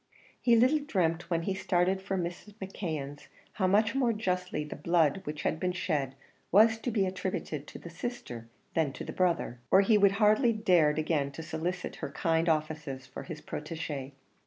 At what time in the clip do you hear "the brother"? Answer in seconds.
9.05-9.59